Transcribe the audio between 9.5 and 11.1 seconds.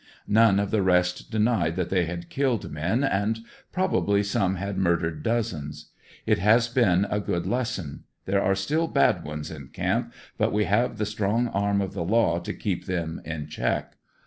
in camp but we have the